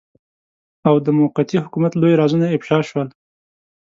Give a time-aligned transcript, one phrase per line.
[0.87, 3.07] او د موقتي حکومت لوی رازونه افشاء شول.